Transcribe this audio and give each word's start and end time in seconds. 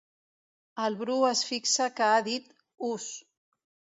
El 0.85 0.95
Bru 1.01 1.17
es 1.31 1.43
fixa 1.49 1.87
que 1.99 2.07
ha 2.13 2.23
dit 2.31 2.49
“us”. 2.91 3.09